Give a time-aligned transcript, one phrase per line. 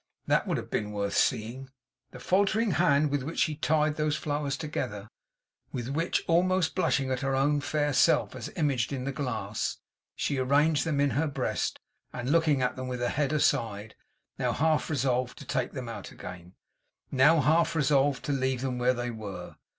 [0.25, 1.69] That would have been worth seeing.
[2.09, 5.07] The faltering hand with which she tied those flowers together;
[5.71, 9.77] with which, almost blushing at her own fair self as imaged in the glass,
[10.15, 11.79] she arranged them in her breast,
[12.11, 13.93] and looking at them with her head aside,
[14.39, 16.55] now half resolved to take them out again,
[17.11, 19.55] now half resolved to leave them where they were.